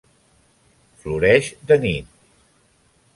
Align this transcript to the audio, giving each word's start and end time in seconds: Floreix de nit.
Floreix 1.03 1.49
de 1.73 1.77
nit. 1.87 2.09